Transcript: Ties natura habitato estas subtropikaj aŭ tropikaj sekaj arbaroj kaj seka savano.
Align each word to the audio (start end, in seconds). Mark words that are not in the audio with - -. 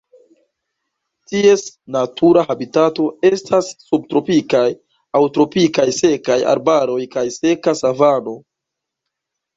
Ties 1.33 1.63
natura 1.95 2.45
habitato 2.47 3.05
estas 3.29 3.69
subtropikaj 3.91 4.65
aŭ 5.19 5.21
tropikaj 5.39 5.87
sekaj 5.99 6.39
arbaroj 6.55 6.99
kaj 7.17 7.27
seka 7.37 7.79
savano. 7.83 8.39